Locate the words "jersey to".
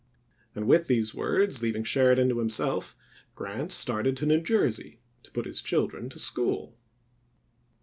4.41-5.29